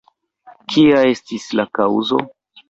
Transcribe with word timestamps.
Kia 0.73 1.01
estis 1.09 1.45
la 1.61 1.67
kaŭzo? 1.81 2.21